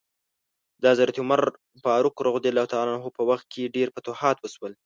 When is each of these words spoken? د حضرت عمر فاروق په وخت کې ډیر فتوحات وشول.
د 0.81 0.83
حضرت 0.93 1.15
عمر 1.23 1.41
فاروق 1.83 2.13
په 3.17 3.23
وخت 3.29 3.45
کې 3.53 3.71
ډیر 3.75 3.87
فتوحات 3.95 4.37
وشول. 4.39 4.73